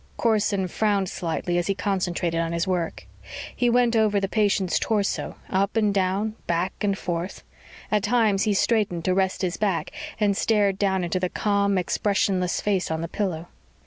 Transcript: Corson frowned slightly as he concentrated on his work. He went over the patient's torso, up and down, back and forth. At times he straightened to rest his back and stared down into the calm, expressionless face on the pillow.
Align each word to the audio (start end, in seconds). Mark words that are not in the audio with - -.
Corson 0.17 0.67
frowned 0.67 1.09
slightly 1.09 1.59
as 1.59 1.67
he 1.67 1.75
concentrated 1.75 2.39
on 2.41 2.53
his 2.53 2.67
work. 2.67 3.05
He 3.55 3.69
went 3.69 3.95
over 3.95 4.19
the 4.19 4.27
patient's 4.27 4.79
torso, 4.79 5.35
up 5.47 5.77
and 5.77 5.93
down, 5.93 6.33
back 6.47 6.73
and 6.81 6.97
forth. 6.97 7.43
At 7.91 8.01
times 8.01 8.41
he 8.45 8.55
straightened 8.55 9.05
to 9.05 9.13
rest 9.13 9.43
his 9.43 9.57
back 9.57 9.91
and 10.19 10.35
stared 10.35 10.79
down 10.79 11.03
into 11.03 11.19
the 11.19 11.29
calm, 11.29 11.77
expressionless 11.77 12.61
face 12.61 12.89
on 12.89 13.01
the 13.01 13.07
pillow. 13.07 13.47